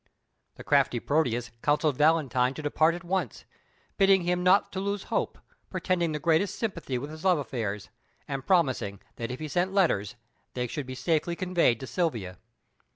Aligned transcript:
The 0.55 0.63
crafty 0.63 0.99
Proteus 0.99 1.51
counselled 1.61 1.95
Valentine 1.95 2.55
to 2.55 2.63
depart 2.63 2.95
at 2.95 3.03
once, 3.03 3.45
bidding 3.97 4.23
him 4.23 4.41
not 4.41 4.71
to 4.71 4.79
lose 4.79 5.03
hope, 5.13 5.37
pretending 5.69 6.11
the 6.11 6.17
greatest 6.17 6.55
sympathy 6.55 6.97
with 6.97 7.11
his 7.11 7.23
love 7.23 7.37
affairs, 7.37 7.91
and 8.27 8.43
promising 8.43 8.99
that 9.17 9.29
if 9.29 9.39
he 9.39 9.47
sent 9.47 9.73
letters 9.75 10.15
they 10.55 10.65
should 10.65 10.87
be 10.87 10.95
safely 10.95 11.35
conveyed 11.35 11.79
to 11.81 11.85
Silvia. 11.85 12.39